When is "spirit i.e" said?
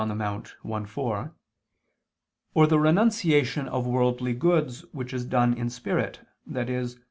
5.69-6.87